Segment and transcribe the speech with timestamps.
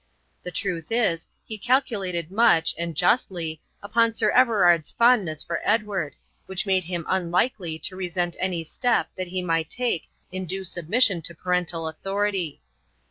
[0.41, 6.15] The truth is, he calculated much, and justly, upon Sir Everard's fondness for Edward,
[6.47, 11.21] which made him unlikely to resent any step that he might take in due submission
[11.21, 12.63] to parental authority.